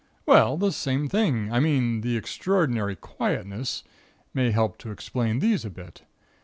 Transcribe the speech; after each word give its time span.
"Well, 0.25 0.57
the 0.57 0.71
same 0.71 1.07
thing 1.09 1.53
I 1.53 1.59
mean 1.59 2.01
the 2.01 2.17
extraordinary 2.17 2.95
quietness 2.95 3.83
may 4.33 4.49
help 4.49 4.79
to 4.79 4.89
explain 4.89 5.37
these 5.37 5.63
a 5.63 5.69
bit. 5.69 6.01